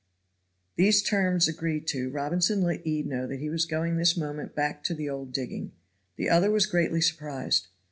[0.77, 4.83] These terms agreed to, Robinson let Ede know that he was going this moment back
[4.85, 5.73] to the old digging.
[6.15, 7.67] The other was greatly surprised.